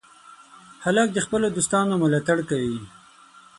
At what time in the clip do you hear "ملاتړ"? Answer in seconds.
2.03-2.37